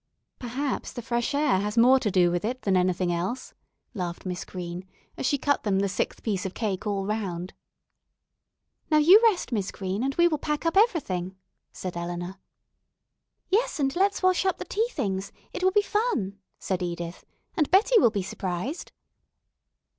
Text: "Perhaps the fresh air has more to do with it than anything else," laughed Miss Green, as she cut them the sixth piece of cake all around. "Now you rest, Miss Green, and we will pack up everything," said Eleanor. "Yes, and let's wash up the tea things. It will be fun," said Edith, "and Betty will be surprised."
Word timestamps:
"Perhaps 0.39 0.93
the 0.93 1.03
fresh 1.03 1.35
air 1.35 1.59
has 1.59 1.77
more 1.77 1.99
to 1.99 2.09
do 2.09 2.31
with 2.31 2.43
it 2.43 2.63
than 2.63 2.75
anything 2.75 3.13
else," 3.13 3.53
laughed 3.93 4.25
Miss 4.25 4.43
Green, 4.43 4.83
as 5.15 5.27
she 5.27 5.37
cut 5.37 5.61
them 5.61 5.77
the 5.77 5.87
sixth 5.87 6.23
piece 6.23 6.43
of 6.43 6.55
cake 6.55 6.87
all 6.87 7.05
around. 7.05 7.53
"Now 8.89 8.97
you 8.97 9.21
rest, 9.21 9.51
Miss 9.51 9.69
Green, 9.69 10.01
and 10.03 10.15
we 10.15 10.27
will 10.27 10.39
pack 10.39 10.65
up 10.65 10.75
everything," 10.75 11.35
said 11.71 11.95
Eleanor. 11.95 12.39
"Yes, 13.49 13.79
and 13.79 13.95
let's 13.95 14.23
wash 14.23 14.43
up 14.43 14.57
the 14.57 14.65
tea 14.65 14.87
things. 14.89 15.31
It 15.53 15.61
will 15.63 15.69
be 15.69 15.83
fun," 15.83 16.39
said 16.57 16.81
Edith, 16.81 17.23
"and 17.55 17.69
Betty 17.69 17.99
will 17.99 18.09
be 18.09 18.23
surprised." 18.23 18.91